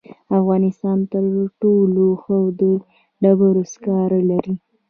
افغانستان 0.39 0.97
تر 1.11 1.25
ټولو 1.61 2.05
ښه 2.21 2.37
د 2.59 2.61
ډبرو 3.21 3.63
سکاره 3.73 4.19
لري. 4.29 4.53